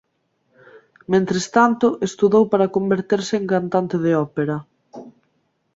[1.11, 4.57] Mentres tanto estudou para converterse en cantante de ópera.